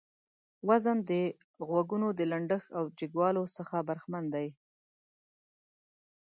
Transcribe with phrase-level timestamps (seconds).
[0.67, 1.11] وزن د
[1.69, 4.47] غږونو د لنډښت او جګوالي څخه برخمن دى.